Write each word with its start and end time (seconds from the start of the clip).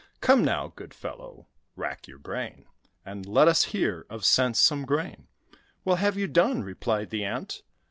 Come, 0.19 0.43
now, 0.43 0.73
good 0.75 0.95
fellow, 0.95 1.45
rack 1.75 2.07
your 2.07 2.17
brain, 2.17 2.65
And 3.05 3.23
let 3.27 3.47
us 3.47 3.65
hear 3.65 4.07
of 4.09 4.25
sense 4.25 4.57
some 4.57 4.83
grain." 4.83 5.27
"Well, 5.85 5.97
have 5.97 6.17
you 6.17 6.25
done?" 6.27 6.63
replied 6.63 7.11
the 7.11 7.23
Ant. 7.23 7.61